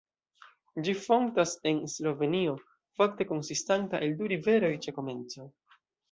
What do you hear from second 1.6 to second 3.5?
en Slovenio, fakte